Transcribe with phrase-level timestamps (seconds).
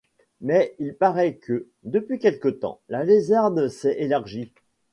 [0.39, 4.51] Mais il paraît que, depuis quelque temps, la lézarde s’est élargie!